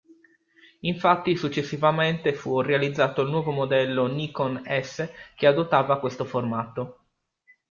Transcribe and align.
Infatti 0.79 1.35
successivamente 1.35 2.33
fu 2.33 2.59
realizzato 2.61 3.21
il 3.21 3.29
nuovo 3.29 3.51
modello 3.51 4.07
Nikon 4.07 4.63
S 4.65 5.07
che 5.35 5.45
adottava 5.45 5.99
questo 5.99 6.25
formato. 6.25 7.03